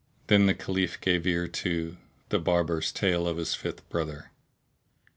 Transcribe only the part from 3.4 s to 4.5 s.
Fifth Brother.